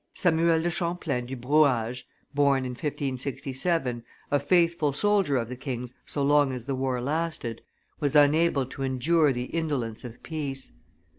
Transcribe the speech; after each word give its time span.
Samuel 0.15 0.63
de 0.63 0.71
Champlain 0.71 1.23
du 1.27 1.35
Brouage, 1.35 2.07
born 2.33 2.65
in 2.65 2.71
1567, 2.71 4.03
a 4.31 4.39
faithful 4.39 4.93
soldier 4.93 5.37
of 5.37 5.47
the 5.47 5.55
king's 5.55 5.93
so 6.07 6.23
long 6.23 6.51
as 6.51 6.65
the 6.65 6.73
war 6.73 6.99
lasted, 6.99 7.61
was 7.99 8.15
unable 8.15 8.65
to 8.65 8.81
endure 8.81 9.31
the 9.31 9.43
indolence 9.45 10.03
of 10.03 10.23
peace. 10.23 10.71